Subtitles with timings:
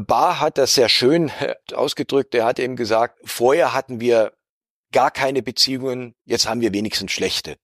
[0.00, 1.30] Barr hat das sehr schön
[1.72, 2.34] ausgedrückt.
[2.34, 4.32] Er hat eben gesagt, vorher hatten wir
[4.92, 7.56] gar keine Beziehungen, jetzt haben wir wenigstens schlechte.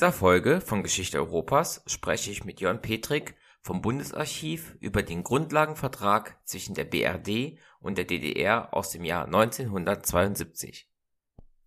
[0.00, 6.38] Dieser Folge von Geschichte Europas spreche ich mit Jörn Petrik vom Bundesarchiv über den Grundlagenvertrag
[6.46, 10.88] zwischen der BRD und der DDR aus dem Jahr 1972.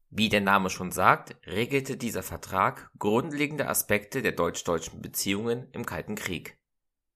[0.09, 6.15] Wie der Name schon sagt, regelte dieser Vertrag grundlegende Aspekte der deutsch-deutschen Beziehungen im Kalten
[6.15, 6.57] Krieg.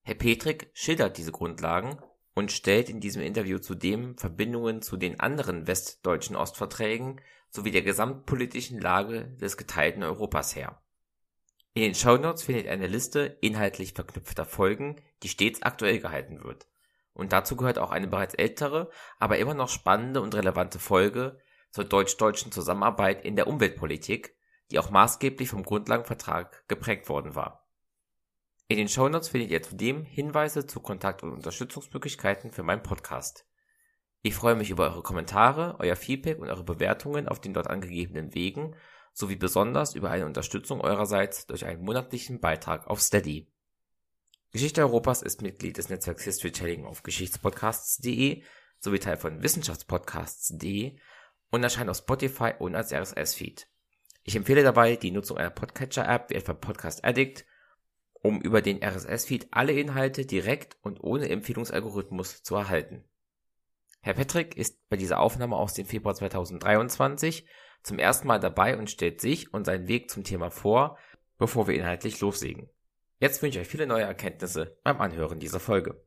[0.03, 1.97] Herr Petrik schildert diese Grundlagen
[2.35, 8.79] und stellt in diesem Interview zudem Verbindungen zu den anderen westdeutschen Ostverträgen sowie der gesamtpolitischen
[8.79, 10.79] Lage des geteilten Europas her.
[11.77, 16.65] In den Shownotes findet ihr eine Liste inhaltlich verknüpfter Folgen, die stets aktuell gehalten wird.
[17.13, 18.89] Und dazu gehört auch eine bereits ältere,
[19.19, 21.39] aber immer noch spannende und relevante Folge
[21.69, 24.35] zur deutsch-deutschen Zusammenarbeit in der Umweltpolitik,
[24.71, 27.69] die auch maßgeblich vom Grundlagenvertrag geprägt worden war.
[28.67, 33.45] In den Shownotes findet ihr zudem Hinweise zu Kontakt- und Unterstützungsmöglichkeiten für meinen Podcast.
[34.23, 38.33] Ich freue mich über eure Kommentare, euer Feedback und eure Bewertungen auf den dort angegebenen
[38.33, 38.75] Wegen
[39.17, 43.47] sowie besonders über eine Unterstützung eurerseits durch einen monatlichen Beitrag auf Steady.
[44.51, 48.43] Geschichte Europas ist Mitglied des Netzwerks Historytelling auf geschichtspodcasts.de
[48.79, 50.99] sowie Teil von wissenschaftspodcasts.de
[51.49, 53.67] und erscheint auf Spotify und als RSS-Feed.
[54.21, 57.43] Ich empfehle dabei die Nutzung einer Podcatcher-App wie etwa Podcast Addict,
[58.13, 63.03] um über den RSS-Feed alle Inhalte direkt und ohne Empfehlungsalgorithmus zu erhalten.
[64.01, 67.47] Herr Petrick ist bei dieser Aufnahme aus dem Februar 2023
[67.83, 70.97] zum ersten Mal dabei und stellt sich und seinen Weg zum Thema vor,
[71.37, 72.69] bevor wir inhaltlich loslegen.
[73.19, 75.99] Jetzt wünsche ich euch viele neue Erkenntnisse beim Anhören dieser Folge.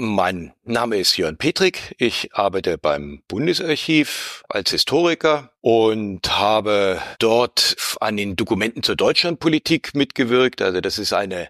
[0.00, 1.96] Mein Name ist Jörn Petrik.
[1.98, 10.62] Ich arbeite beim Bundesarchiv als Historiker und habe dort an den Dokumenten zur Deutschlandpolitik mitgewirkt.
[10.62, 11.48] Also das ist eine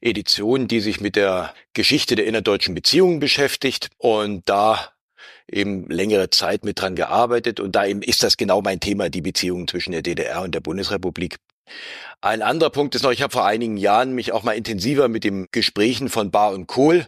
[0.00, 3.90] Edition, die sich mit der Geschichte der innerdeutschen Beziehungen beschäftigt.
[3.98, 4.92] Und da
[5.52, 9.22] eben längere Zeit mit dran gearbeitet und da eben ist das genau mein Thema, die
[9.22, 11.36] Beziehung zwischen der DDR und der Bundesrepublik.
[12.20, 15.24] Ein anderer Punkt ist noch, ich habe vor einigen Jahren mich auch mal intensiver mit
[15.24, 17.06] dem Gesprächen von Bar und Kohl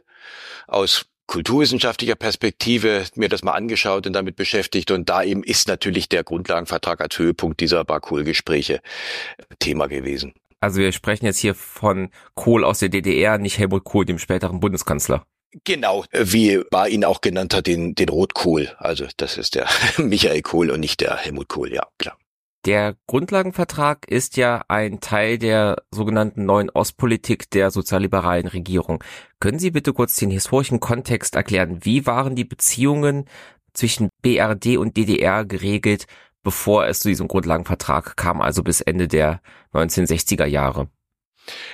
[0.66, 4.90] aus kulturwissenschaftlicher Perspektive mir das mal angeschaut und damit beschäftigt.
[4.90, 8.80] Und da eben ist natürlich der Grundlagenvertrag als Höhepunkt dieser Bar-Kohl-Gespräche
[9.58, 10.34] Thema gewesen.
[10.60, 14.60] Also wir sprechen jetzt hier von Kohl aus der DDR, nicht Helmut Kohl, dem späteren
[14.60, 15.24] Bundeskanzler.
[15.64, 18.74] Genau, wie Bar ihn auch genannt hat, den, den Rotkohl.
[18.78, 19.68] Also das ist der
[19.98, 22.16] Michael Kohl und nicht der Helmut Kohl, ja, klar.
[22.64, 29.02] Der Grundlagenvertrag ist ja ein Teil der sogenannten neuen Ostpolitik der sozialliberalen Regierung.
[29.40, 31.84] Können Sie bitte kurz den historischen Kontext erklären?
[31.84, 33.26] Wie waren die Beziehungen
[33.74, 36.06] zwischen BRD und DDR geregelt,
[36.44, 39.42] bevor es zu diesem Grundlagenvertrag kam, also bis Ende der
[39.72, 40.88] 1960er Jahre?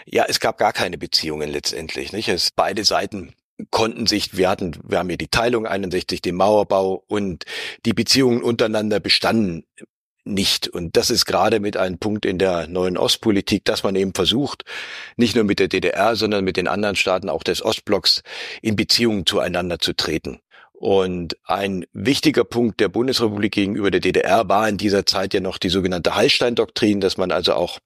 [0.07, 2.29] Ja, es gab gar keine Beziehungen letztendlich, nicht?
[2.29, 3.35] Es beide Seiten
[3.71, 7.45] konnten sich, wir hatten, wir haben ja die Teilung 61, den Mauerbau und
[7.85, 9.65] die Beziehungen untereinander bestanden
[10.29, 10.69] nicht.
[10.69, 14.65] Und das ist gerade mit einem Punkt in der neuen Ostpolitik, dass man eben versucht,
[15.17, 18.23] nicht nur mit der DDR, sondern mit den anderen Staaten auch des Ostblocks
[18.63, 20.41] in Beziehungen zueinander zu treten.
[20.73, 25.59] Und ein wichtiger Punkt der Bundesrepublik gegenüber der DDR war in dieser Zeit ja noch
[25.59, 27.81] die sogenannte Hallstein-Doktrin, dass man also auch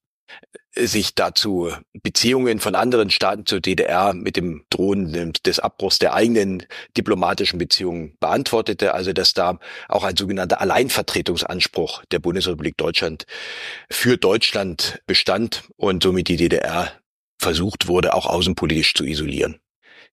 [0.75, 6.65] sich dazu Beziehungen von anderen Staaten zur DDR mit dem Drohen des Abbruchs der eigenen
[6.97, 13.27] diplomatischen Beziehungen beantwortete, also dass da auch ein sogenannter Alleinvertretungsanspruch der Bundesrepublik Deutschland
[13.91, 16.93] für Deutschland bestand und somit die DDR
[17.38, 19.61] versucht wurde, auch außenpolitisch zu isolieren.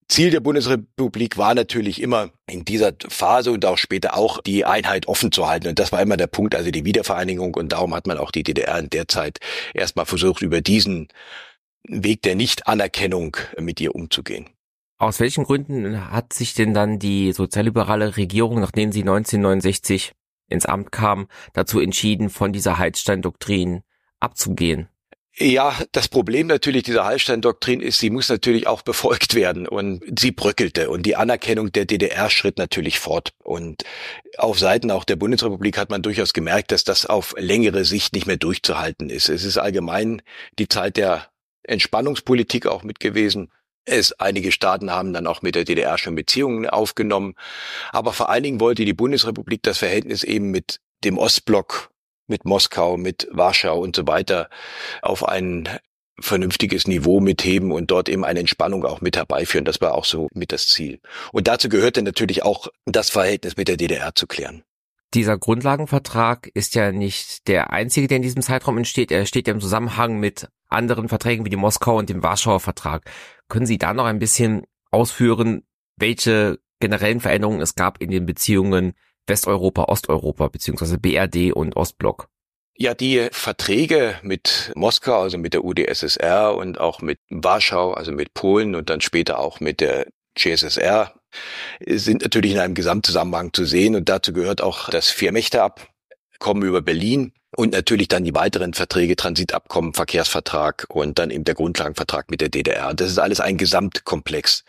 [0.10, 5.08] Ziel der Bundesrepublik war natürlich immer in dieser Phase und auch später auch die Einheit
[5.08, 5.68] offen zu halten.
[5.68, 7.54] Und das war immer der Punkt, also die Wiedervereinigung.
[7.54, 9.40] Und darum hat man auch die DDR in der Zeit
[9.76, 11.10] erstmal versucht, über diesen
[11.88, 14.50] Weg der Nichtanerkennung mit ihr umzugehen.
[14.98, 20.14] Aus welchen Gründen hat sich denn dann die sozialliberale Regierung, nachdem sie 1969
[20.50, 23.84] ins Amt kam, dazu entschieden, von dieser Heizstein-Doktrin
[24.20, 24.90] abzugehen?
[25.41, 30.31] Ja, das Problem natürlich dieser Hallstein-Doktrin ist, sie muss natürlich auch befolgt werden und sie
[30.31, 33.83] bröckelte und die Anerkennung der DDR schritt natürlich fort und
[34.38, 38.27] auf Seiten auch der Bundesrepublik hat man durchaus gemerkt, dass das auf längere Sicht nicht
[38.27, 39.30] mehr durchzuhalten ist.
[39.30, 40.21] Es ist allgemein
[40.57, 41.27] die Zeit der
[41.63, 43.50] Entspannungspolitik auch mit gewesen.
[43.86, 47.36] Es, einige Staaten haben dann auch mit der DDR schon Beziehungen aufgenommen.
[47.91, 51.91] Aber vor allen Dingen wollte die Bundesrepublik das Verhältnis eben mit dem Ostblock,
[52.30, 54.50] mit Moskau, mit Warschau und so weiter
[55.02, 55.68] auf ein
[56.22, 59.66] vernünftiges Niveau mitheben und dort eben eine Entspannung auch mit herbeiführen.
[59.66, 61.00] Das war auch so mit das Ziel.
[61.31, 64.64] Und dazu gehörte natürlich auch das Verhältnis mit der DDR zu klären.
[65.16, 69.12] Dieser Grundlagenvertrag ist ja nicht der einzige, der in diesem Zeitraum entsteht.
[69.12, 73.10] Er steht ja im Zusammenhang mit anderen Verträgen wie dem Moskau und dem Warschauer Vertrag.
[73.48, 75.64] Können Sie da noch ein bisschen ausführen,
[75.96, 78.94] welche generellen Veränderungen es gab in den Beziehungen
[79.30, 82.28] Westeuropa, Osteuropa beziehungsweise BRD und Ostblock?
[82.76, 88.34] Ja, die Verträge mit Moskau, also mit der UdSSR und auch mit Warschau, also mit
[88.34, 91.14] Polen und dann später auch mit der GSSR,
[91.86, 97.34] sind natürlich in einem Gesamtzusammenhang zu sehen und dazu gehört auch das Vier-Mächte-Abkommen über Berlin
[97.56, 102.50] und natürlich dann die weiteren Verträge, Transitabkommen, Verkehrsvertrag und dann eben der Grundlagenvertrag mit der
[102.50, 102.94] DDR.
[102.94, 104.64] Das ist alles ein Gesamtkomplex.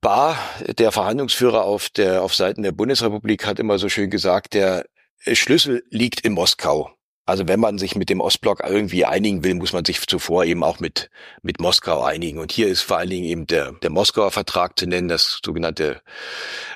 [0.00, 0.38] Bar,
[0.78, 4.84] der Verhandlungsführer auf der, auf Seiten der Bundesrepublik hat immer so schön gesagt, der
[5.32, 6.90] Schlüssel liegt in Moskau.
[7.26, 10.64] Also wenn man sich mit dem Ostblock irgendwie einigen will, muss man sich zuvor eben
[10.64, 11.10] auch mit,
[11.42, 12.38] mit Moskau einigen.
[12.38, 16.00] Und hier ist vor allen Dingen eben der, der Moskauer Vertrag zu nennen, das sogenannte,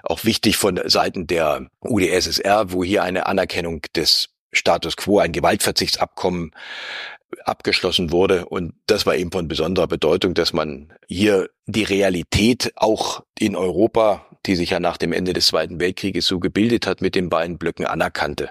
[0.03, 6.51] auch wichtig von Seiten der UdSSR, wo hier eine Anerkennung des Status quo, ein Gewaltverzichtsabkommen
[7.47, 8.47] abgeschlossen wurde.
[8.47, 14.27] Und das war eben von besonderer Bedeutung, dass man hier die Realität auch in Europa,
[14.47, 17.59] die sich ja nach dem Ende des Zweiten Weltkrieges so gebildet hat, mit den beiden
[17.59, 18.51] Blöcken anerkannte.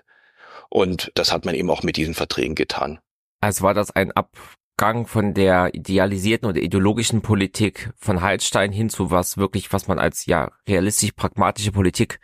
[0.69, 2.99] Und das hat man eben auch mit diesen Verträgen getan.
[3.41, 9.11] Also war das ein Abgang von der idealisierten oder ideologischen Politik von Heilstein hin zu
[9.11, 12.19] was wirklich, was man als ja realistisch pragmatische Politik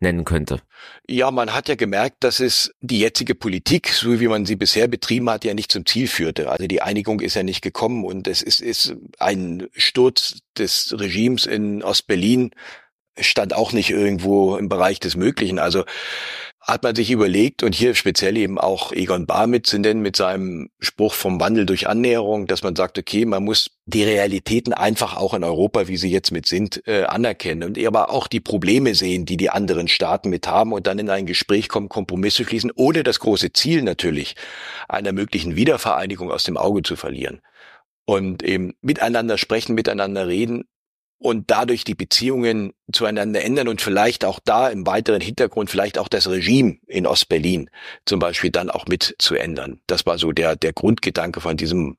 [0.00, 0.60] nennen könnte.
[1.08, 4.88] Ja, man hat ja gemerkt, dass es die jetzige Politik, so wie man sie bisher
[4.88, 6.50] betrieben hat, ja nicht zum Ziel führte.
[6.50, 11.46] Also die Einigung ist ja nicht gekommen und es ist, ist ein Sturz des Regimes
[11.46, 12.50] in Ostberlin
[13.18, 15.58] stand auch nicht irgendwo im Bereich des Möglichen.
[15.58, 15.84] Also
[16.64, 21.12] hat man sich überlegt und hier speziell eben auch Egon Bahr mitzunennen mit seinem Spruch
[21.12, 25.44] vom Wandel durch Annäherung, dass man sagt, okay, man muss die Realitäten einfach auch in
[25.44, 29.36] Europa, wie sie jetzt mit sind, äh, anerkennen und aber auch die Probleme sehen, die
[29.36, 33.20] die anderen Staaten mit haben und dann in ein Gespräch kommen, Kompromisse schließen, ohne das
[33.20, 34.34] große Ziel natürlich
[34.88, 37.42] einer möglichen Wiedervereinigung aus dem Auge zu verlieren
[38.06, 40.64] und eben miteinander sprechen, miteinander reden,
[41.24, 46.08] und dadurch die Beziehungen zueinander ändern und vielleicht auch da im weiteren Hintergrund vielleicht auch
[46.08, 47.70] das Regime in Ostberlin
[48.04, 49.80] zum Beispiel dann auch mit zu ändern.
[49.86, 51.96] Das war so der, der Grundgedanke von diesem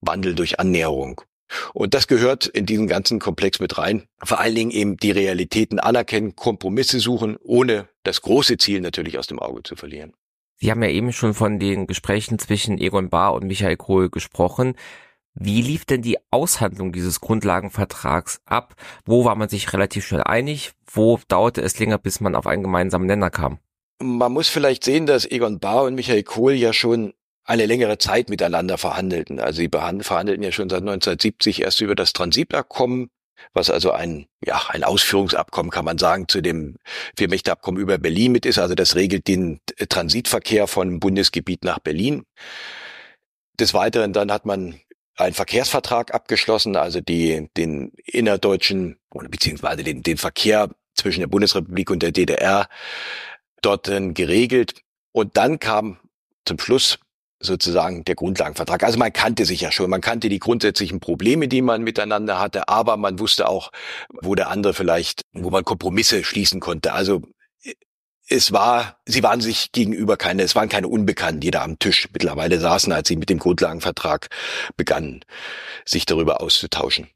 [0.00, 1.20] Wandel durch Annäherung.
[1.74, 4.04] Und das gehört in diesen ganzen Komplex mit rein.
[4.24, 9.26] Vor allen Dingen eben die Realitäten anerkennen, Kompromisse suchen, ohne das große Ziel natürlich aus
[9.26, 10.14] dem Auge zu verlieren.
[10.56, 14.76] Sie haben ja eben schon von den Gesprächen zwischen Egon Bahr und Michael Kohl gesprochen.
[15.34, 18.74] Wie lief denn die Aushandlung dieses Grundlagenvertrags ab?
[19.04, 20.72] Wo war man sich relativ schnell einig?
[20.90, 23.58] Wo dauerte es länger, bis man auf einen gemeinsamen Nenner kam?
[24.00, 27.14] Man muss vielleicht sehen, dass Egon Bahr und Michael Kohl ja schon
[27.44, 29.40] eine längere Zeit miteinander verhandelten.
[29.40, 33.08] Also sie verhandelten ja schon seit 1970 erst über das Transitabkommen,
[33.54, 36.76] was also ein, ja, ein Ausführungsabkommen kann man sagen, zu dem
[37.16, 38.58] Viermächteabkommen über Berlin mit ist.
[38.58, 42.24] Also das regelt den Transitverkehr von Bundesgebiet nach Berlin.
[43.58, 44.76] Des Weiteren dann hat man
[45.16, 51.90] einen Verkehrsvertrag abgeschlossen, also die, den innerdeutschen oder beziehungsweise den, den Verkehr zwischen der Bundesrepublik
[51.90, 52.68] und der DDR
[53.60, 54.82] dort geregelt.
[55.12, 55.98] Und dann kam
[56.44, 56.98] zum Schluss
[57.42, 58.84] sozusagen der Grundlagenvertrag.
[58.84, 62.68] Also man kannte sich ja schon, man kannte die grundsätzlichen Probleme, die man miteinander hatte,
[62.68, 63.72] aber man wusste auch,
[64.22, 66.92] wo der andere vielleicht, wo man Kompromisse schließen konnte.
[66.92, 67.22] Also
[68.28, 72.08] es war, sie waren sich gegenüber keine, es waren keine Unbekannten, die da am Tisch
[72.12, 74.28] mittlerweile saßen, als sie mit dem Grundlagenvertrag
[74.76, 75.24] begannen,
[75.84, 77.08] sich darüber auszutauschen.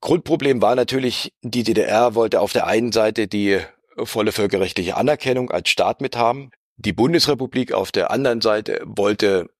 [0.00, 3.60] Grundproblem war natürlich, die DDR wollte auf der einen Seite die
[4.04, 6.50] volle völkerrechtliche Anerkennung als Staat mithaben.
[6.76, 9.50] Die Bundesrepublik auf der anderen Seite wollte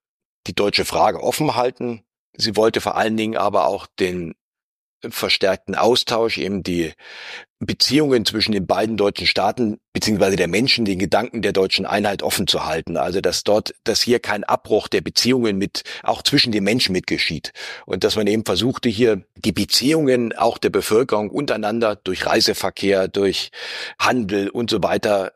[0.47, 2.03] die deutsche Frage offen halten.
[2.37, 4.35] Sie wollte vor allen Dingen aber auch den
[5.09, 6.93] verstärkten Austausch, eben die
[7.59, 12.47] Beziehungen zwischen den beiden deutschen Staaten beziehungsweise der Menschen, den Gedanken der deutschen Einheit offen
[12.47, 12.97] zu halten.
[12.99, 17.53] Also dass dort, dass hier kein Abbruch der Beziehungen mit auch zwischen den Menschen mitgeschieht
[17.87, 23.51] und dass man eben versuchte hier die Beziehungen auch der Bevölkerung untereinander durch Reiseverkehr, durch
[23.99, 25.33] Handel und so weiter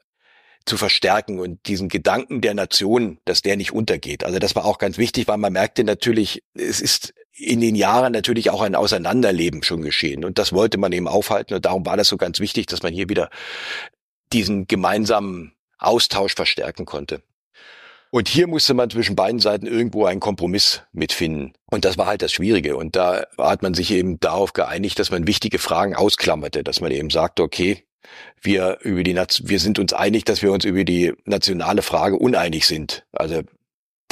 [0.66, 4.24] zu verstärken und diesen Gedanken der Nation, dass der nicht untergeht.
[4.24, 8.12] Also das war auch ganz wichtig, weil man merkte natürlich, es ist in den Jahren
[8.12, 10.24] natürlich auch ein Auseinanderleben schon geschehen.
[10.24, 11.54] Und das wollte man eben aufhalten.
[11.54, 13.30] Und darum war das so ganz wichtig, dass man hier wieder
[14.32, 17.22] diesen gemeinsamen Austausch verstärken konnte.
[18.10, 21.52] Und hier musste man zwischen beiden Seiten irgendwo einen Kompromiss mitfinden.
[21.70, 22.76] Und das war halt das Schwierige.
[22.76, 26.90] Und da hat man sich eben darauf geeinigt, dass man wichtige Fragen ausklammerte, dass man
[26.90, 27.84] eben sagte, okay,
[28.42, 32.66] wir über die wir sind uns einig, dass wir uns über die nationale Frage uneinig
[32.66, 33.06] sind.
[33.12, 33.42] Also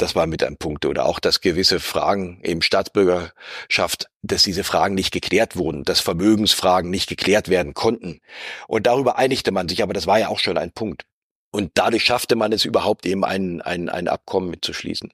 [0.01, 0.85] das war mit einem Punkt.
[0.85, 6.89] Oder auch, dass gewisse Fragen eben Staatsbürgerschaft, dass diese Fragen nicht geklärt wurden, dass Vermögensfragen
[6.89, 8.19] nicht geklärt werden konnten.
[8.67, 11.05] Und darüber einigte man sich, aber das war ja auch schon ein Punkt.
[11.51, 15.11] Und dadurch schaffte man es überhaupt eben ein, ein, ein Abkommen mitzuschließen.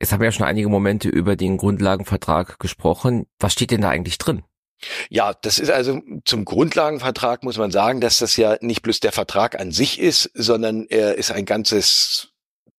[0.00, 3.26] Jetzt haben wir ja schon einige Momente über den Grundlagenvertrag gesprochen.
[3.38, 4.42] Was steht denn da eigentlich drin?
[5.10, 9.12] Ja, das ist also zum Grundlagenvertrag muss man sagen, dass das ja nicht bloß der
[9.12, 12.29] Vertrag an sich ist, sondern er ist ein ganzes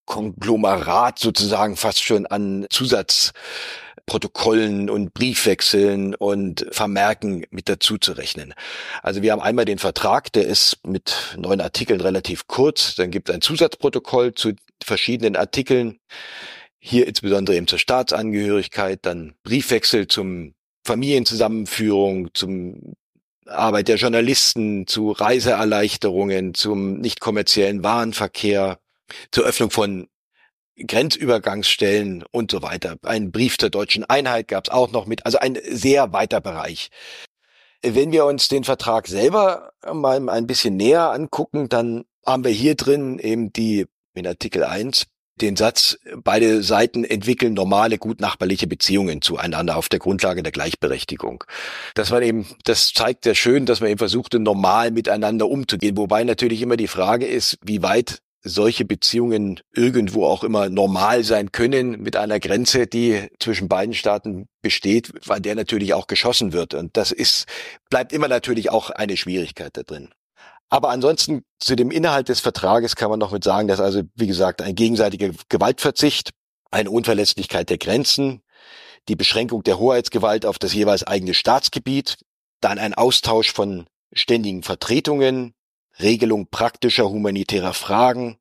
[0.06, 8.54] Konglomerat sozusagen fast schon an Zusatzprotokollen und Briefwechseln und Vermerken mit dazu zu rechnen.
[9.02, 12.94] Also wir haben einmal den Vertrag, der ist mit neun Artikeln relativ kurz.
[12.94, 15.98] Dann gibt es ein Zusatzprotokoll zu verschiedenen Artikeln.
[16.78, 20.54] Hier insbesondere eben zur Staatsangehörigkeit, dann Briefwechsel zum
[20.84, 22.94] Familienzusammenführung, zum
[23.46, 28.78] Arbeit der Journalisten, zu Reiseerleichterungen, zum nicht kommerziellen Warenverkehr,
[29.30, 30.08] zur Öffnung von
[30.76, 32.96] Grenzübergangsstellen und so weiter.
[33.02, 36.90] Ein Brief zur deutschen Einheit gab es auch noch mit, also ein sehr weiter Bereich.
[37.82, 42.76] Wenn wir uns den Vertrag selber mal ein bisschen näher angucken, dann haben wir hier
[42.76, 45.06] drin eben die in Artikel 1
[45.40, 51.44] den Satz, beide Seiten entwickeln normale, gut nachbarliche Beziehungen zueinander auf der Grundlage der Gleichberechtigung.
[51.94, 55.96] Das war eben, das zeigt sehr schön, dass man eben versuchte, normal miteinander umzugehen.
[55.96, 61.52] Wobei natürlich immer die Frage ist, wie weit solche Beziehungen irgendwo auch immer normal sein
[61.52, 66.74] können mit einer Grenze, die zwischen beiden Staaten besteht, weil der natürlich auch geschossen wird.
[66.74, 67.46] Und das ist,
[67.88, 70.10] bleibt immer natürlich auch eine Schwierigkeit da drin.
[70.68, 74.26] Aber ansonsten zu dem Inhalt des Vertrages kann man noch mit sagen, dass also, wie
[74.26, 76.30] gesagt, ein gegenseitiger Gewaltverzicht,
[76.70, 78.42] eine Unverletzlichkeit der Grenzen,
[79.08, 82.16] die Beschränkung der Hoheitsgewalt auf das jeweils eigene Staatsgebiet,
[82.60, 85.54] dann ein Austausch von ständigen Vertretungen,
[86.02, 88.38] Regelung praktischer humanitärer Fragen,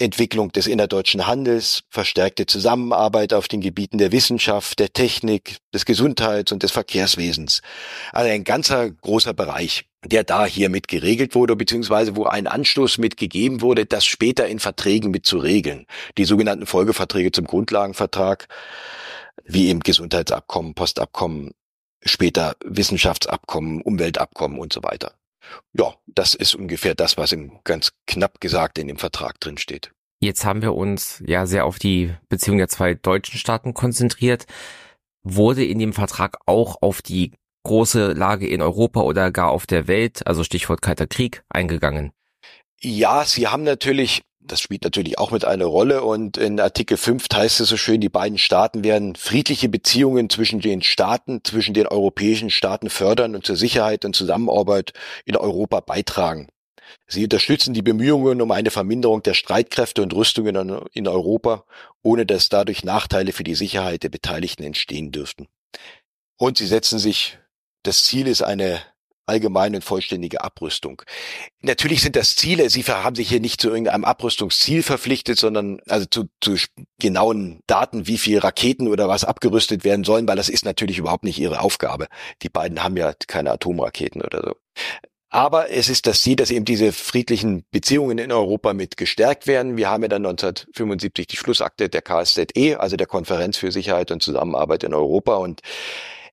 [0.00, 6.52] Entwicklung des innerdeutschen Handels, verstärkte Zusammenarbeit auf den Gebieten der Wissenschaft, der Technik, des Gesundheits-
[6.52, 7.60] und des Verkehrswesens.
[8.12, 12.96] Also ein ganzer großer Bereich, der da hier mit geregelt wurde, beziehungsweise wo ein Anstoß
[12.96, 15.86] mitgegeben wurde, das später in Verträgen mit zu regeln.
[16.16, 18.48] Die sogenannten Folgeverträge zum Grundlagenvertrag,
[19.44, 21.50] wie eben Gesundheitsabkommen, Postabkommen,
[22.02, 25.19] später Wissenschaftsabkommen, Umweltabkommen und so weiter.
[25.72, 29.92] Ja, das ist ungefähr das, was in, ganz knapp gesagt in dem Vertrag drin steht.
[30.20, 34.46] Jetzt haben wir uns ja sehr auf die Beziehung der zwei deutschen Staaten konzentriert.
[35.22, 37.32] Wurde in dem Vertrag auch auf die
[37.64, 42.12] große Lage in Europa oder gar auf der Welt, also Stichwort Kalter Krieg, eingegangen?
[42.80, 47.26] Ja, sie haben natürlich das spielt natürlich auch mit einer Rolle und in Artikel 5
[47.32, 51.86] heißt es so schön, die beiden Staaten werden friedliche Beziehungen zwischen den Staaten, zwischen den
[51.86, 54.92] europäischen Staaten fördern und zur Sicherheit und Zusammenarbeit
[55.24, 56.48] in Europa beitragen.
[57.06, 61.64] Sie unterstützen die Bemühungen um eine Verminderung der Streitkräfte und Rüstungen in Europa,
[62.02, 65.46] ohne dass dadurch Nachteile für die Sicherheit der Beteiligten entstehen dürften.
[66.36, 67.38] Und sie setzen sich,
[67.82, 68.80] das Ziel ist eine
[69.30, 71.02] allgemeine und vollständige Abrüstung.
[71.62, 76.06] Natürlich sind das Ziele, Sie haben sich hier nicht zu irgendeinem Abrüstungsziel verpflichtet, sondern also
[76.06, 76.56] zu, zu
[76.98, 81.24] genauen Daten, wie viel Raketen oder was abgerüstet werden sollen, weil das ist natürlich überhaupt
[81.24, 82.08] nicht Ihre Aufgabe.
[82.42, 84.54] Die beiden haben ja keine Atomraketen oder so.
[85.32, 89.76] Aber es ist das Ziel, dass eben diese friedlichen Beziehungen in Europa mit gestärkt werden.
[89.76, 94.24] Wir haben ja dann 1975 die Schlussakte der KSZE, also der Konferenz für Sicherheit und
[94.24, 95.36] Zusammenarbeit in Europa.
[95.36, 95.60] Und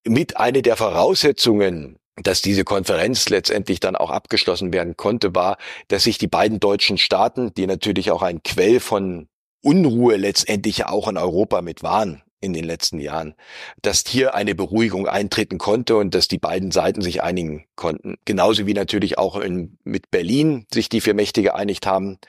[0.04, 5.58] mit einer der Voraussetzungen dass diese Konferenz letztendlich dann auch abgeschlossen werden konnte, war,
[5.88, 9.28] dass sich die beiden deutschen Staaten, die natürlich auch ein Quell von
[9.64, 13.34] Unruhe letztendlich auch in Europa mit waren in den letzten Jahren,
[13.82, 18.16] dass hier eine Beruhigung eintreten konnte und dass die beiden Seiten sich einigen konnten.
[18.26, 22.20] Genauso wie natürlich auch in, mit Berlin sich die vier Mächte geeinigt haben.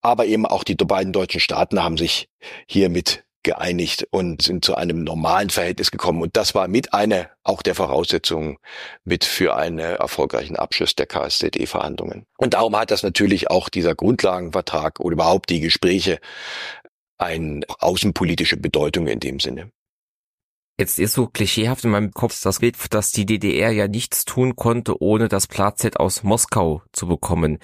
[0.00, 2.30] Aber eben auch die beiden deutschen Staaten haben sich
[2.66, 6.20] hier mit geeinigt und sind zu einem normalen Verhältnis gekommen.
[6.20, 8.58] Und das war mit einer auch der Voraussetzungen
[9.04, 12.26] mit für einen erfolgreichen Abschluss der KSZE-Verhandlungen.
[12.36, 16.18] Und darum hat das natürlich auch dieser Grundlagenvertrag oder überhaupt die Gespräche
[17.18, 19.70] eine außenpolitische Bedeutung in dem Sinne.
[20.78, 24.56] Jetzt ist so klischeehaft in meinem Kopf das Bild, dass die DDR ja nichts tun
[24.56, 27.58] konnte, ohne das Platzett aus Moskau zu bekommen.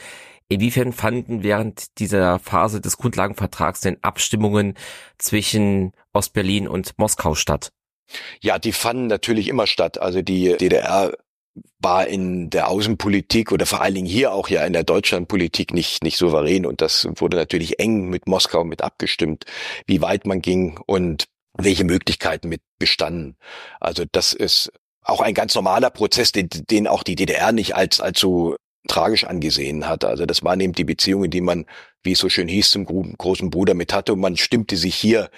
[0.52, 4.74] Inwiefern fanden während dieser Phase des Grundlagenvertrags denn Abstimmungen
[5.18, 7.72] zwischen Ostberlin und Moskau statt?
[8.40, 9.98] Ja, die fanden natürlich immer statt.
[9.98, 11.12] Also die DDR
[11.78, 16.02] war in der Außenpolitik oder vor allen Dingen hier auch ja in der Deutschlandpolitik nicht,
[16.02, 16.66] nicht souverän.
[16.66, 19.44] Und das wurde natürlich eng mit Moskau mit abgestimmt,
[19.86, 23.36] wie weit man ging und welche Möglichkeiten mit bestanden.
[23.80, 28.00] Also das ist auch ein ganz normaler Prozess, den, den auch die DDR nicht als,
[28.16, 28.56] so
[28.88, 30.04] tragisch angesehen hat.
[30.04, 31.66] Also das waren eben die Beziehungen, die man,
[32.02, 35.30] wie es so schön hieß, zum großen Bruder mit hatte und man stimmte sich hier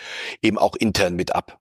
[0.43, 1.59] eben auch intern mit ab.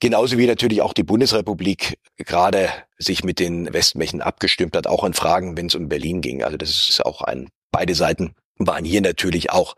[0.00, 5.14] Genauso wie natürlich auch die Bundesrepublik gerade sich mit den Westmächten abgestimmt hat, auch in
[5.14, 6.42] Fragen, wenn es um Berlin ging.
[6.42, 9.76] Also das ist auch ein, beide Seiten waren hier natürlich auch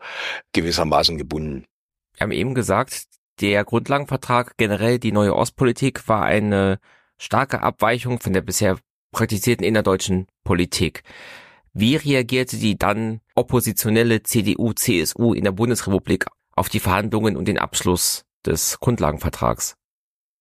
[0.53, 1.65] gewissermaßen gebunden.
[2.15, 3.05] Wir haben eben gesagt,
[3.39, 6.79] der Grundlagenvertrag, generell die neue Ostpolitik war eine
[7.17, 8.77] starke Abweichung von der bisher
[9.15, 11.03] praktizierten innerdeutschen Politik.
[11.73, 18.23] Wie reagierte die dann oppositionelle CDU-CSU in der Bundesrepublik auf die Verhandlungen und den Abschluss
[18.45, 19.75] des Grundlagenvertrags?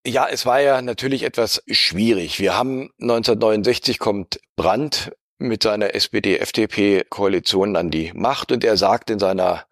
[0.06, 2.40] Ja, es war ja natürlich etwas schwierig.
[2.40, 9.18] Wir haben 1969 kommt Brandt mit seiner SPD-FDP-Koalition an die Macht und er sagt in
[9.18, 9.66] seiner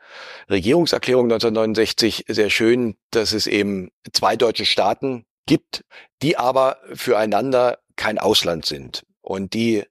[0.49, 5.85] Regierungserklärung 1969 sehr schön, dass es eben zwei deutsche Staaten gibt,
[6.23, 9.85] die aber füreinander kein Ausland sind und die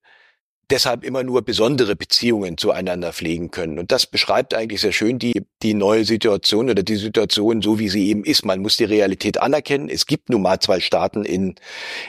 [0.72, 3.78] deshalb immer nur besondere Beziehungen zueinander pflegen können.
[3.78, 7.90] Und das beschreibt eigentlich sehr schön die, die neue Situation oder die Situation, so wie
[7.90, 8.46] sie eben ist.
[8.46, 9.90] Man muss die Realität anerkennen.
[9.90, 11.56] Es gibt nun mal zwei Staaten in,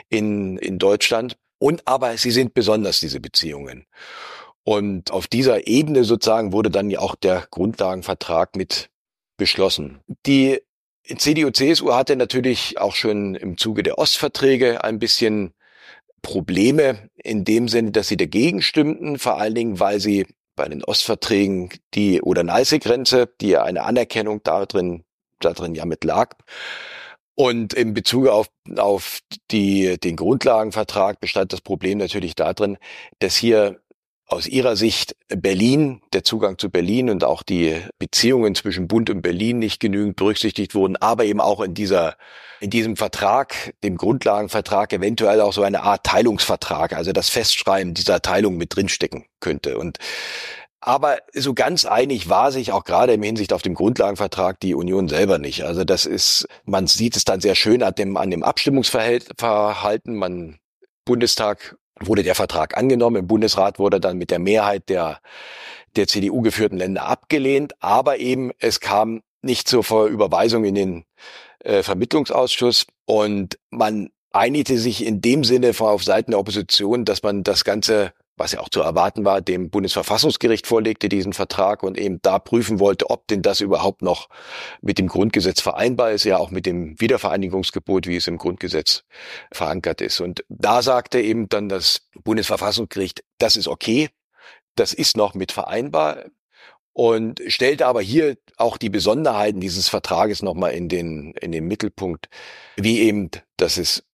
[0.08, 1.36] in, in Deutschland.
[1.58, 3.86] Und aber sie sind besonders, diese Beziehungen.
[4.64, 8.90] Und auf dieser Ebene sozusagen wurde dann ja auch der Grundlagenvertrag mit
[9.36, 10.00] beschlossen.
[10.24, 10.60] Die
[11.04, 15.52] CDU-CSU hatte natürlich auch schon im Zuge der Ostverträge ein bisschen
[16.22, 20.84] Probleme in dem Sinne, dass sie dagegen stimmten, vor allen Dingen, weil sie bei den
[20.84, 25.04] Ostverträgen die Oder-Neiße-Grenze, die ja eine Anerkennung darin,
[25.40, 26.36] darin ja mit lag,
[27.34, 32.76] und in Bezug auf, auf die, den Grundlagenvertrag bestand das Problem natürlich darin,
[33.20, 33.80] dass hier
[34.32, 39.22] aus Ihrer Sicht Berlin, der Zugang zu Berlin und auch die Beziehungen zwischen Bund und
[39.22, 42.16] Berlin nicht genügend berücksichtigt wurden, aber eben auch in dieser,
[42.60, 48.22] in diesem Vertrag, dem Grundlagenvertrag, eventuell auch so eine Art Teilungsvertrag, also das Festschreiben dieser
[48.22, 49.78] Teilung mit drinstecken könnte.
[49.78, 49.98] Und
[50.80, 55.08] aber so ganz einig war sich auch gerade im Hinsicht auf den Grundlagenvertrag die Union
[55.08, 55.62] selber nicht.
[55.62, 60.16] Also das ist, man sieht es dann sehr schön an dem, an dem Abstimmungsverhalten.
[60.16, 60.58] Man
[61.04, 63.16] Bundestag wurde der Vertrag angenommen.
[63.16, 65.20] Im Bundesrat wurde dann mit der Mehrheit der,
[65.96, 67.74] der CDU geführten Länder abgelehnt.
[67.80, 71.04] Aber eben es kam nicht zur Überweisung in den
[71.60, 77.42] äh, Vermittlungsausschuss und man einigte sich in dem Sinne auf Seiten der Opposition, dass man
[77.42, 82.20] das Ganze was ja auch zu erwarten war, dem Bundesverfassungsgericht vorlegte diesen Vertrag und eben
[82.22, 84.28] da prüfen wollte, ob denn das überhaupt noch
[84.80, 89.04] mit dem Grundgesetz vereinbar ist, ja auch mit dem Wiedervereinigungsgebot, wie es im Grundgesetz
[89.52, 90.20] verankert ist.
[90.20, 94.08] Und da sagte eben dann das Bundesverfassungsgericht, das ist okay,
[94.76, 96.24] das ist noch mit vereinbar
[96.94, 102.28] und stellte aber hier auch die Besonderheiten dieses Vertrages nochmal in den, in den Mittelpunkt,
[102.76, 104.04] wie eben, dass es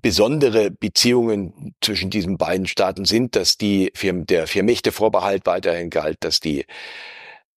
[0.00, 6.64] besondere Beziehungen zwischen diesen beiden Staaten sind, dass die der Vier-Mächte-Vorbehalt weiterhin galt, dass die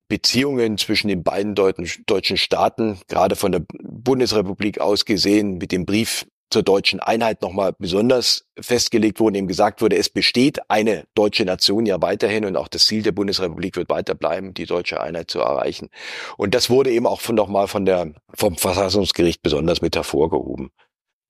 [0.08, 6.26] Beziehungen zwischen den beiden deutschen Staaten, gerade von der Bundesrepublik aus gesehen, mit dem Brief
[6.50, 11.86] zur deutschen Einheit nochmal besonders festgelegt wurden, eben gesagt wurde, es besteht eine deutsche Nation
[11.86, 15.40] ja weiterhin und auch das Ziel der Bundesrepublik wird weiter bleiben, die deutsche Einheit zu
[15.40, 15.90] erreichen.
[16.38, 20.72] Und das wurde eben auch nochmal von der, vom Verfassungsgericht besonders mit hervorgehoben.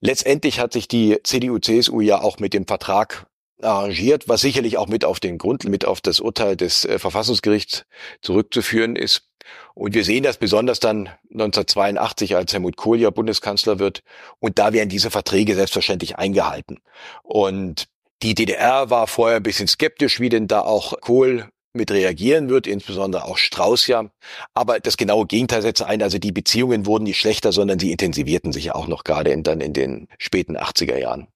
[0.02, 3.28] Letztendlich hat sich die CDU-CSU ja auch mit dem Vertrag
[3.62, 7.86] arrangiert, was sicherlich auch mit auf den Grund, mit auf das Urteil des äh, Verfassungsgerichts
[8.22, 9.30] zurückzuführen ist.
[9.74, 14.04] Und wir sehen das besonders dann 1982, als Helmut Kohl ja Bundeskanzler wird.
[14.40, 16.80] Und da werden diese Verträge selbstverständlich eingehalten.
[17.24, 17.88] Und
[18.22, 22.68] die DDR war vorher ein bisschen skeptisch, wie denn da auch Kohl mit reagieren wird,
[22.68, 24.10] insbesondere auch Strauß ja.
[24.54, 26.02] Aber das genaue Gegenteil setzt ein.
[26.02, 29.44] Also die Beziehungen wurden nicht schlechter, sondern sie intensivierten sich ja auch noch gerade in,
[29.44, 31.28] dann in den späten 80er Jahren.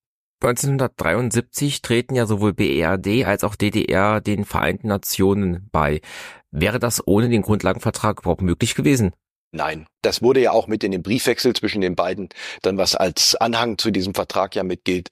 [0.41, 6.01] 1973 treten ja sowohl BERD als auch DDR den Vereinten Nationen bei.
[6.51, 9.13] Wäre das ohne den Grundlagenvertrag überhaupt möglich gewesen?
[9.55, 12.29] Nein, das wurde ja auch mit in dem Briefwechsel zwischen den beiden,
[12.63, 15.09] dann was als Anhang zu diesem Vertrag ja mit gilt,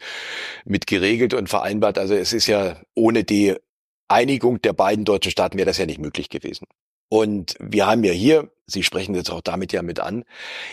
[0.66, 2.00] mit geregelt und vereinbart.
[2.00, 3.56] Also es ist ja ohne die
[4.12, 6.68] Einigung der beiden deutschen Staaten wäre das ja nicht möglich gewesen.
[7.10, 10.24] Und wir haben ja hier, Sie sprechen jetzt auch damit ja mit an,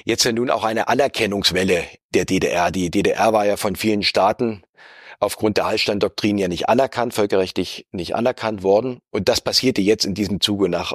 [0.05, 2.71] jetzt ja nun auch eine Anerkennungswelle der DDR.
[2.71, 4.63] Die DDR war ja von vielen Staaten
[5.19, 9.01] aufgrund der Hallstein-Doktrin ja nicht anerkannt, völkerrechtlich nicht anerkannt worden.
[9.11, 10.93] Und das passierte jetzt in diesem Zuge nach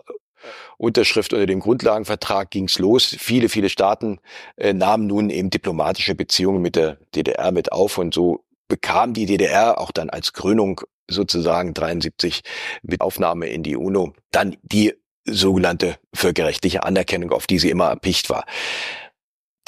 [0.77, 3.15] Unterschrift unter dem Grundlagenvertrag ging's los.
[3.19, 4.19] Viele, viele Staaten
[4.57, 9.25] äh, nahmen nun eben diplomatische Beziehungen mit der DDR mit auf und so bekam die
[9.25, 12.41] DDR auch dann als Krönung sozusagen 73
[12.81, 14.93] mit Aufnahme in die UNO dann die
[15.25, 18.45] sogenannte völkerrechtliche Anerkennung, auf die sie immer erpicht war.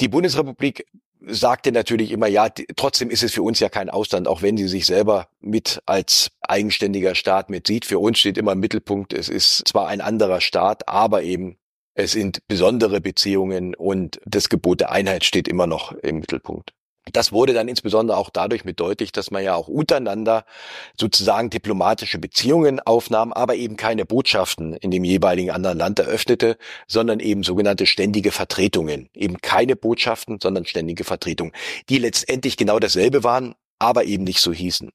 [0.00, 0.86] Die Bundesrepublik
[1.20, 4.68] sagte natürlich immer, ja, trotzdem ist es für uns ja kein Ausland, auch wenn sie
[4.68, 7.84] sich selber mit als eigenständiger Staat mit sieht.
[7.86, 11.56] Für uns steht immer im Mittelpunkt, es ist zwar ein anderer Staat, aber eben
[11.94, 16.75] es sind besondere Beziehungen und das Gebot der Einheit steht immer noch im Mittelpunkt.
[17.12, 20.44] Das wurde dann insbesondere auch dadurch mit deutlich, dass man ja auch untereinander
[20.98, 26.56] sozusagen diplomatische Beziehungen aufnahm, aber eben keine Botschaften in dem jeweiligen anderen Land eröffnete,
[26.88, 29.08] sondern eben sogenannte ständige Vertretungen.
[29.14, 31.52] Eben keine Botschaften, sondern ständige Vertretungen,
[31.88, 34.90] die letztendlich genau dasselbe waren, aber eben nicht so hießen.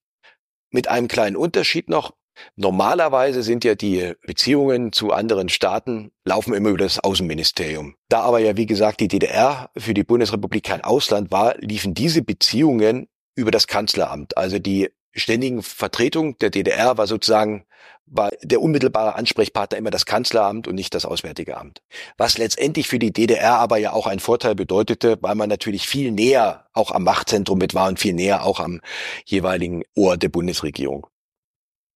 [0.70, 2.14] Mit einem kleinen Unterschied noch.
[2.56, 7.96] Normalerweise sind ja die Beziehungen zu anderen Staaten laufen immer über das Außenministerium.
[8.10, 12.22] Da aber ja, wie gesagt, die DDR für die Bundesrepublik kein Ausland war, liefen diese
[12.22, 14.38] Beziehungen über das Kanzleramt.
[14.38, 17.66] Also die ständigen Vertretung der DDR war sozusagen
[18.12, 21.82] war der unmittelbare Ansprechpartner immer das Kanzleramt und nicht das Auswärtige Amt.
[22.18, 26.12] Was letztendlich für die DDR aber ja auch einen Vorteil bedeutete, weil man natürlich viel
[26.12, 28.82] näher auch am Machtzentrum mit war und viel näher auch am
[29.26, 31.08] jeweiligen Ohr der Bundesregierung.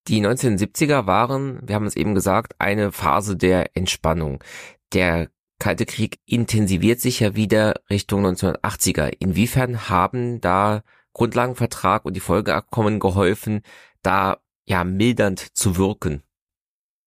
[0.07, 4.43] Die 1970er waren, wir haben es eben gesagt, eine Phase der Entspannung.
[4.93, 9.11] Der Kalte Krieg intensiviert sich ja wieder Richtung 1980er.
[9.19, 13.61] Inwiefern haben da Grundlagenvertrag und die Folgeabkommen geholfen,
[14.01, 16.21] da ja mildernd zu wirken?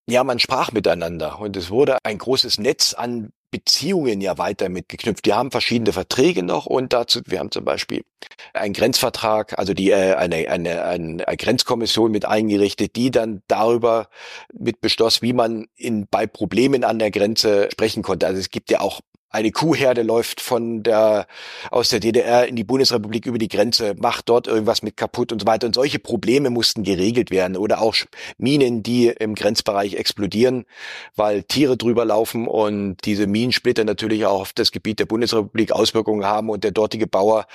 [0.09, 5.25] Ja, man sprach miteinander und es wurde ein großes Netz an Beziehungen ja weiter mitgeknüpft.
[5.25, 8.05] Die haben verschiedene Verträge noch und dazu, wir haben zum Beispiel
[8.53, 14.09] einen Grenzvertrag, also die äh, eine, eine, eine Grenzkommission mit eingerichtet, die dann darüber
[14.53, 18.27] mit beschloss, wie man in bei Problemen an der Grenze sprechen konnte.
[18.27, 21.27] Also es gibt ja auch eine Kuhherde läuft von der,
[21.71, 25.41] aus der DDR in die Bundesrepublik über die Grenze, macht dort irgendwas mit kaputt und
[25.41, 25.67] so weiter.
[25.67, 27.95] Und solche Probleme mussten geregelt werden oder auch
[28.39, 30.65] Minen, die im Grenzbereich explodieren,
[31.15, 36.25] weil Tiere drüber laufen und diese Minensplitter natürlich auch auf das Gebiet der Bundesrepublik Auswirkungen
[36.25, 37.47] haben und der dortige Bauer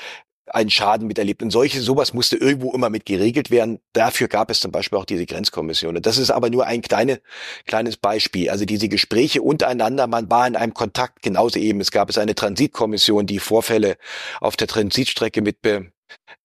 [0.47, 1.41] einen Schaden miterlebt.
[1.41, 3.79] Und solche, sowas musste irgendwo immer mit geregelt werden.
[3.93, 6.01] Dafür gab es zum Beispiel auch diese Grenzkommission.
[6.01, 7.21] Das ist aber nur ein kleine,
[7.65, 8.49] kleines Beispiel.
[8.49, 11.79] Also diese Gespräche untereinander, man war in einem Kontakt genauso eben.
[11.79, 13.97] Es gab es eine Transitkommission, die Vorfälle
[14.41, 15.91] auf der Transitstrecke mit be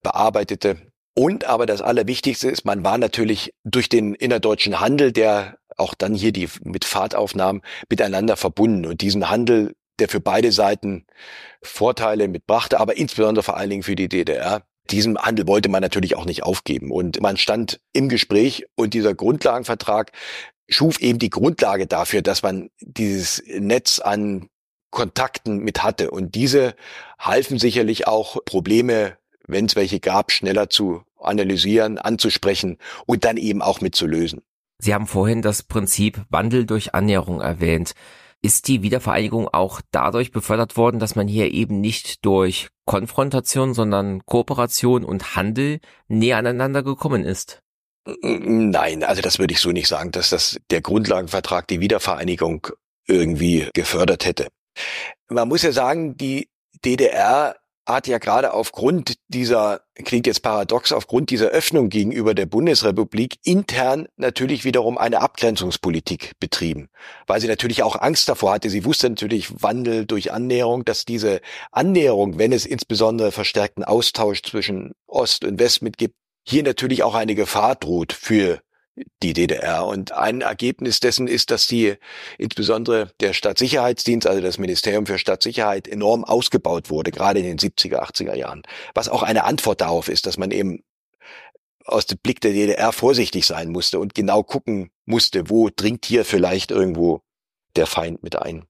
[0.01, 0.77] bearbeitete.
[1.13, 6.13] Und aber das Allerwichtigste ist, man war natürlich durch den innerdeutschen Handel, der auch dann
[6.13, 8.85] hier die mit Fahrtaufnahmen miteinander verbunden.
[8.85, 11.05] Und diesen Handel der für beide Seiten
[11.61, 14.63] Vorteile mitbrachte, aber insbesondere vor allen Dingen für die DDR.
[14.89, 16.91] Diesen Handel wollte man natürlich auch nicht aufgeben.
[16.91, 20.11] Und man stand im Gespräch und dieser Grundlagenvertrag
[20.67, 24.49] schuf eben die Grundlage dafür, dass man dieses Netz an
[24.91, 26.11] Kontakten mit hatte.
[26.11, 26.75] Und diese
[27.19, 33.61] halfen sicherlich auch Probleme, wenn es welche gab, schneller zu analysieren, anzusprechen und dann eben
[33.61, 34.41] auch mitzulösen.
[34.79, 37.93] Sie haben vorhin das Prinzip Wandel durch Annäherung erwähnt.
[38.41, 44.25] Ist die Wiedervereinigung auch dadurch befördert worden, dass man hier eben nicht durch Konfrontation, sondern
[44.25, 47.61] Kooperation und Handel näher aneinander gekommen ist?
[48.21, 52.67] Nein, also das würde ich so nicht sagen, dass das der Grundlagenvertrag die Wiedervereinigung
[53.07, 54.47] irgendwie gefördert hätte.
[55.27, 56.49] Man muss ja sagen, die
[56.85, 63.39] DDR hat ja gerade aufgrund dieser, klingt jetzt paradox, aufgrund dieser Öffnung gegenüber der Bundesrepublik
[63.43, 66.89] intern natürlich wiederum eine Abgrenzungspolitik betrieben,
[67.25, 68.69] weil sie natürlich auch Angst davor hatte.
[68.69, 74.93] Sie wusste natürlich Wandel durch Annäherung, dass diese Annäherung, wenn es insbesondere verstärkten Austausch zwischen
[75.07, 76.15] Ost und West mitgibt,
[76.47, 78.61] hier natürlich auch eine Gefahr droht für
[79.23, 79.85] die DDR.
[79.85, 81.95] Und ein Ergebnis dessen ist, dass die
[82.37, 87.99] insbesondere der Stadtsicherheitsdienst, also das Ministerium für Stadtsicherheit, enorm ausgebaut wurde, gerade in den 70er,
[87.99, 88.63] 80er Jahren.
[88.93, 90.83] Was auch eine Antwort darauf ist, dass man eben
[91.85, 96.23] aus dem Blick der DDR vorsichtig sein musste und genau gucken musste, wo dringt hier
[96.23, 97.21] vielleicht irgendwo
[97.75, 98.65] der Feind mit ein.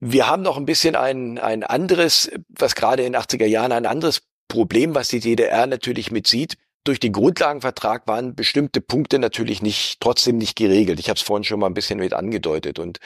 [0.00, 3.86] Wir haben noch ein bisschen ein, ein anderes, was gerade in den 80er Jahren ein
[3.86, 9.62] anderes Problem, was die DDR natürlich mit sieht durch den Grundlagenvertrag waren bestimmte Punkte natürlich
[9.62, 11.00] nicht trotzdem nicht geregelt.
[11.00, 12.78] Ich habe es vorhin schon mal ein bisschen mit angedeutet.
[12.78, 13.00] Und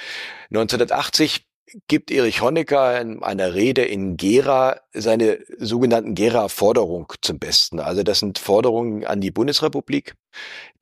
[0.51, 1.47] 1980
[1.87, 7.81] gibt Erich Honecker in einer Rede in Gera seine sogenannten Gera-Forderung zum Besten.
[7.81, 10.15] Also das sind Forderungen an die Bundesrepublik,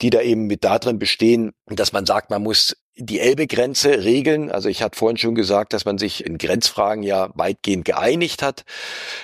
[0.00, 4.50] die da eben mit darin bestehen, dass man sagt, man muss die Elbe-Grenze regeln.
[4.50, 8.64] Also ich hatte vorhin schon gesagt, dass man sich in Grenzfragen ja weitgehend geeinigt hat,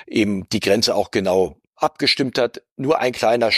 [0.07, 2.63] eben die Grenze auch genau abgestimmt hat.
[2.77, 3.51] Nur ein kleiner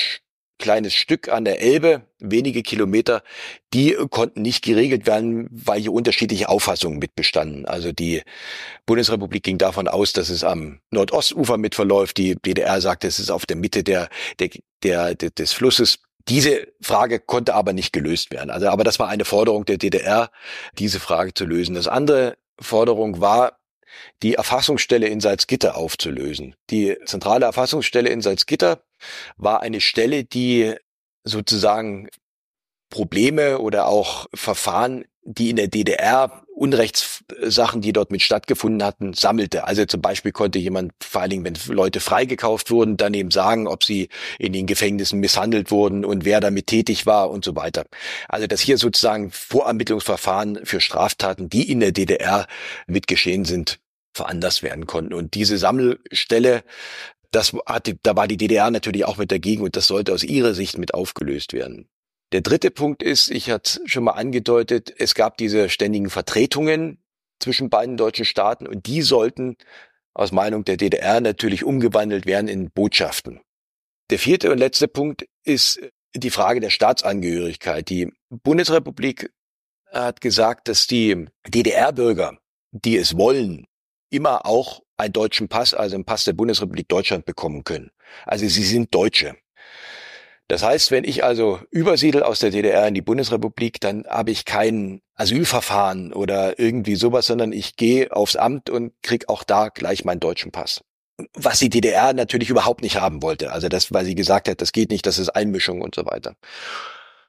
[0.58, 3.22] kleines Stück an der Elbe, wenige Kilometer,
[3.72, 7.66] die konnten nicht geregelt werden, weil hier unterschiedliche Auffassungen mitbestanden.
[7.66, 8.22] Also die
[8.87, 12.16] Bundesrepublik ging davon aus, dass es am Nordostufer mit verläuft.
[12.18, 14.08] Die DDR sagte, es ist auf der Mitte der,
[14.38, 14.50] der,
[14.82, 15.98] der, des Flusses.
[16.28, 18.50] Diese Frage konnte aber nicht gelöst werden.
[18.50, 20.30] Also, aber das war eine Forderung der DDR,
[20.78, 21.74] diese Frage zu lösen.
[21.74, 23.58] Das andere Forderung war,
[24.22, 26.54] die Erfassungsstelle in Salzgitter aufzulösen.
[26.70, 28.83] Die zentrale Erfassungsstelle in Salzgitter
[29.37, 30.74] war eine Stelle, die
[31.24, 32.09] sozusagen
[32.90, 39.64] Probleme oder auch Verfahren, die in der DDR Unrechtssachen, die dort mit stattgefunden hatten, sammelte.
[39.66, 43.66] Also zum Beispiel konnte jemand, vor allen Dingen, wenn Leute freigekauft wurden, dann eben sagen,
[43.66, 47.87] ob sie in den Gefängnissen misshandelt wurden und wer damit tätig war und so weiter.
[48.28, 52.46] Also dass hier sozusagen Vorermittlungsverfahren für Straftaten, die in der DDR
[52.87, 53.80] mitgeschehen sind,
[54.14, 55.12] veranlasst werden konnten.
[55.12, 56.64] Und diese Sammelstelle,
[57.31, 60.55] das hatte, da war die DDR natürlich auch mit dagegen und das sollte aus ihrer
[60.55, 61.88] Sicht mit aufgelöst werden.
[62.33, 66.98] Der dritte Punkt ist, ich hatte schon mal angedeutet, es gab diese ständigen Vertretungen
[67.40, 69.57] zwischen beiden deutschen Staaten und die sollten
[70.14, 73.40] aus Meinung der DDR natürlich umgewandelt werden in Botschaften.
[74.11, 75.81] Der vierte und letzte Punkt ist
[76.14, 77.88] die Frage der Staatsangehörigkeit.
[77.88, 79.33] Die Bundesrepublik
[79.90, 82.38] hat gesagt, dass die DDR-Bürger,
[82.70, 83.66] die es wollen,
[84.14, 87.90] immer auch einen deutschen Pass, also einen Pass der Bundesrepublik Deutschland bekommen können.
[88.27, 89.35] Also sie sind Deutsche.
[90.48, 94.44] Das heißt, wenn ich also übersiedel aus der DDR in die Bundesrepublik, dann habe ich
[94.44, 100.05] kein Asylverfahren oder irgendwie sowas, sondern ich gehe aufs Amt und krieg auch da gleich
[100.05, 100.83] meinen deutschen Pass.
[101.33, 103.53] Was die DDR natürlich überhaupt nicht haben wollte.
[103.53, 106.35] Also das, weil sie gesagt hat, das geht nicht, das ist Einmischung und so weiter.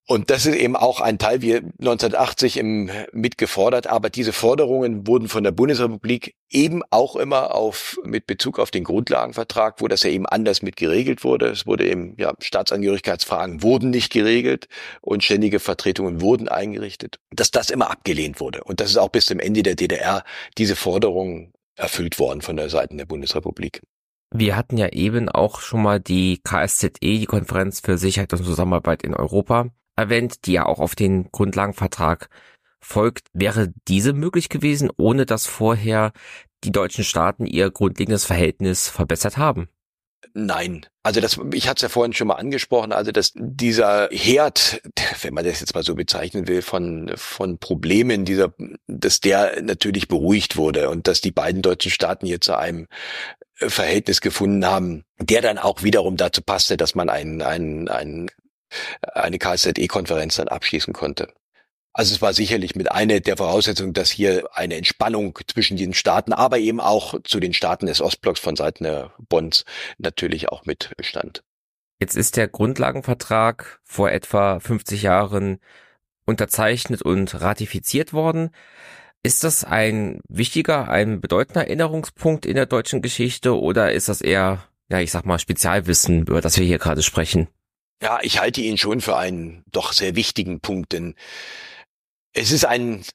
[0.08, 5.28] Und das ist eben auch ein Teil, wie 1980 im, mitgefordert, aber diese Forderungen wurden
[5.28, 10.12] von der Bundesrepublik eben auch immer auf, mit Bezug auf den Grundlagenvertrag, wo das ja
[10.12, 11.48] eben anders mit geregelt wurde.
[11.48, 14.68] Es wurde eben, ja, Staatsangehörigkeitsfragen wurden nicht geregelt
[15.02, 18.63] und ständige Vertretungen wurden eingerichtet, dass das immer abgelehnt wurde.
[18.63, 20.24] Und das ist auch bis zum Ende der DDR
[20.60, 23.82] diese Forderungen erfüllt worden von der Seite der Bundesrepublik.
[24.32, 29.02] Wir hatten ja eben auch schon mal die KSZE, die Konferenz für Sicherheit und Zusammenarbeit
[29.02, 32.29] in Europa erwähnt, die ja auch auf den Grundlagenvertrag
[32.79, 33.27] folgt.
[33.34, 36.12] Wäre diese möglich gewesen, ohne dass vorher
[36.63, 39.69] die deutschen Staaten ihr grundlegendes Verhältnis verbessert haben?
[40.34, 40.86] Nein.
[41.03, 44.81] Also das, ich hatte es ja vorhin schon mal angesprochen, also dass dieser Herd,
[45.21, 48.53] wenn man das jetzt mal so bezeichnen will, von, von Problemen, dieser,
[48.88, 52.88] dass der natürlich beruhigt wurde und dass die beiden deutschen Staaten hier zu einem
[53.53, 58.29] Verhältnis gefunden haben, der dann auch wiederum dazu passte, dass man einen, einen, einen
[59.01, 61.34] eine KSZE-Konferenz dann abschließen konnte.
[61.97, 66.34] Also es war sicherlich mit einer der Voraussetzungen, dass hier eine Entspannung zwischen den Staaten,
[66.34, 69.63] aber eben auch zu den Staaten des Ostblocks von Seiten der Bonds
[69.97, 70.91] natürlich auch mit.
[71.99, 75.60] Jetzt ist der Grundlagenvertrag vor etwa 50 Jahren
[76.25, 78.49] unterzeichnet und ratifiziert worden.
[79.23, 84.65] Ist das ein wichtiger, ein bedeutender Erinnerungspunkt in der deutschen Geschichte oder ist das eher,
[84.89, 87.47] ja, ich sag mal, Spezialwissen, über das wir hier gerade sprechen?
[88.01, 91.15] Ja, ich halte ihn schon für einen doch sehr wichtigen Punkt, denn
[92.34, 93.05] es ist ein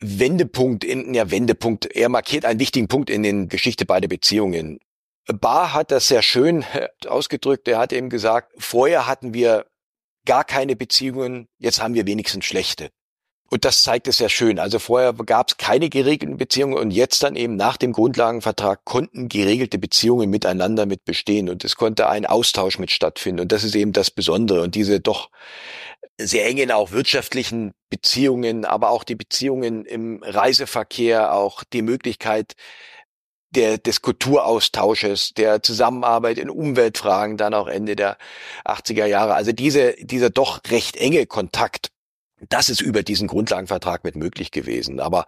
[0.00, 4.80] Wendepunkt, in, ja, Wendepunkt, er markiert einen wichtigen Punkt in den Geschichte beider Beziehungen.
[5.26, 6.64] Barr hat das sehr schön
[7.06, 7.68] ausgedrückt.
[7.68, 9.66] Er hat eben gesagt, vorher hatten wir
[10.26, 12.90] gar keine Beziehungen, jetzt haben wir wenigstens schlechte.
[13.52, 14.58] Und das zeigt es sehr schön.
[14.58, 19.28] Also vorher gab es keine geregelten Beziehungen und jetzt dann eben nach dem Grundlagenvertrag konnten
[19.28, 23.42] geregelte Beziehungen miteinander mit bestehen und es konnte ein Austausch mit stattfinden.
[23.42, 24.62] Und das ist eben das Besondere.
[24.62, 25.28] Und diese doch
[26.18, 32.54] sehr engen auch wirtschaftlichen Beziehungen, aber auch die Beziehungen im Reiseverkehr, auch die Möglichkeit,
[33.50, 38.16] der, des Kulturaustausches, der Zusammenarbeit in Umweltfragen dann auch Ende der
[38.64, 39.34] 80er Jahre.
[39.34, 41.91] Also diese, dieser doch recht enge Kontakt
[42.48, 45.00] das ist über diesen Grundlagenvertrag mit möglich gewesen.
[45.00, 45.26] Aber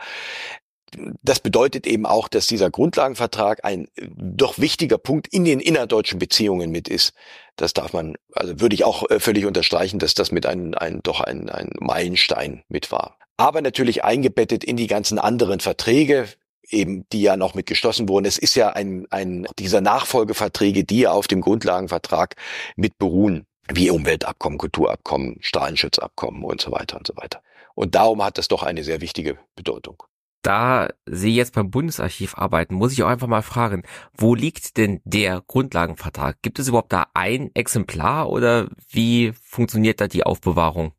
[1.23, 6.71] das bedeutet eben auch, dass dieser Grundlagenvertrag ein doch wichtiger Punkt in den innerdeutschen Beziehungen
[6.71, 7.13] mit ist.
[7.57, 11.01] Das darf man, also würde ich auch äh, völlig unterstreichen, dass das mit ein, ein
[11.03, 13.19] doch ein, ein Meilenstein mit war.
[13.37, 16.29] Aber natürlich eingebettet in die ganzen anderen Verträge,
[16.69, 18.27] eben die ja noch mit geschlossen wurden.
[18.27, 22.37] Es ist ja ein, ein dieser Nachfolgeverträge, die ja auf dem Grundlagenvertrag
[22.77, 27.43] mit beruhen wie Umweltabkommen, Kulturabkommen, Strahlenschutzabkommen und so weiter und so weiter.
[27.75, 30.03] Und darum hat das doch eine sehr wichtige Bedeutung.
[30.43, 35.01] Da Sie jetzt beim Bundesarchiv arbeiten, muss ich auch einfach mal fragen, wo liegt denn
[35.05, 36.37] der Grundlagenvertrag?
[36.43, 40.93] Gibt es überhaupt da ein Exemplar oder wie funktioniert da die Aufbewahrung?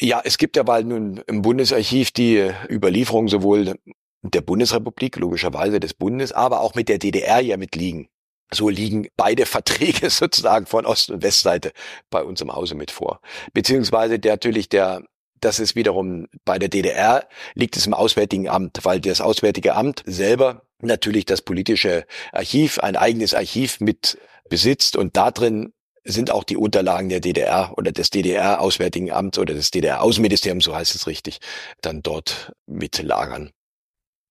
[0.00, 3.74] Ja, es gibt ja bald nun im Bundesarchiv die Überlieferung sowohl
[4.22, 8.08] der Bundesrepublik, logischerweise des Bundes, aber auch mit der DDR ja mitliegen.
[8.52, 11.72] So liegen beide Verträge sozusagen von Ost- und Westseite
[12.10, 13.20] bei uns im Hause mit vor.
[13.52, 15.02] Beziehungsweise der, natürlich der
[15.40, 20.04] das ist wiederum bei der DDR liegt es im Auswärtigen Amt, weil das Auswärtige Amt
[20.06, 25.72] selber natürlich das politische Archiv, ein eigenes Archiv mit besitzt und da drin
[26.04, 30.94] sind auch die Unterlagen der DDR oder des DDR-Auswärtigen Amts oder des DDR-Außenministeriums, so heißt
[30.94, 31.40] es richtig,
[31.80, 33.52] dann dort mitlagern.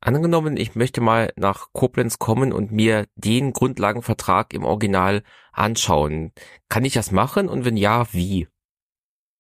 [0.04, 6.32] Angenommen, ich möchte mal nach Koblenz kommen und mir den Grundlagenvertrag im Original anschauen.
[6.70, 8.48] Kann ich das machen und wenn ja, wie?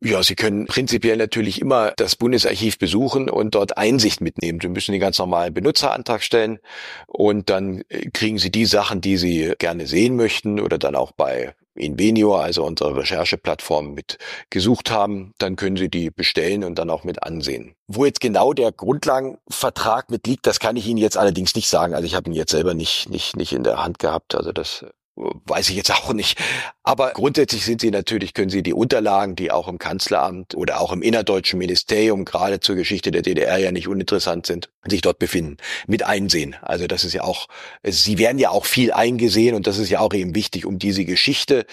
[0.03, 4.59] Ja, Sie können prinzipiell natürlich immer das Bundesarchiv besuchen und dort Einsicht mitnehmen.
[4.61, 6.59] Sie müssen den ganz normalen Benutzerantrag stellen
[7.07, 11.55] und dann kriegen Sie die Sachen, die Sie gerne sehen möchten oder dann auch bei
[11.75, 14.17] Invenio, also unsere Rechercheplattform, mit
[14.49, 17.75] gesucht haben, dann können Sie die bestellen und dann auch mit ansehen.
[17.87, 21.93] Wo jetzt genau der Grundlagenvertrag mit liegt, das kann ich Ihnen jetzt allerdings nicht sagen.
[21.93, 24.35] Also ich habe ihn jetzt selber nicht, nicht, nicht in der Hand gehabt.
[24.35, 26.39] Also das weiß ich jetzt auch nicht.
[26.83, 30.91] Aber grundsätzlich sind sie natürlich, können sie die Unterlagen, die auch im Kanzleramt oder auch
[30.91, 35.57] im innerdeutschen Ministerium gerade zur Geschichte der DDR ja nicht uninteressant sind, sich dort befinden,
[35.87, 36.55] mit einsehen.
[36.61, 37.47] Also das ist ja auch,
[37.83, 41.05] sie werden ja auch viel eingesehen und das ist ja auch eben wichtig, um diese
[41.05, 41.65] Geschichte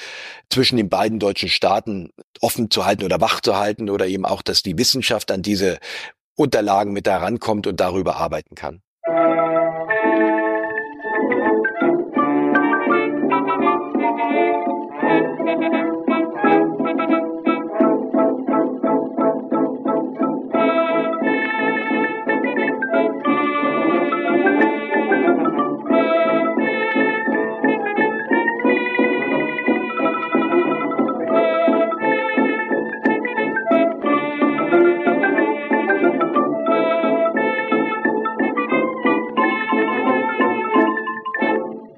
[0.51, 4.43] zwischen den beiden deutschen Staaten offen zu halten oder wach zu halten oder eben auch,
[4.43, 5.79] dass die Wissenschaft an diese
[6.37, 8.83] Unterlagen mit herankommt und darüber arbeiten kann.